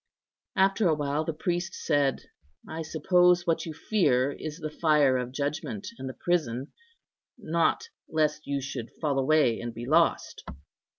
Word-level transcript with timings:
After 0.55 0.87
a 0.87 0.95
while 0.95 1.23
the 1.25 1.31
priest 1.31 1.75
said, 1.75 2.23
"I 2.67 2.81
suppose 2.81 3.45
what 3.45 3.67
you 3.67 3.73
fear 3.75 4.31
is 4.31 4.57
the 4.57 4.71
fire 4.71 5.15
of 5.15 5.31
judgment, 5.31 5.89
and 5.99 6.09
the 6.09 6.15
prison; 6.19 6.71
not 7.37 7.89
lest 8.09 8.47
you 8.47 8.61
should 8.61 8.89
fall 8.99 9.19
away 9.19 9.59
and 9.59 9.75
be 9.75 9.85
lost." 9.85 10.43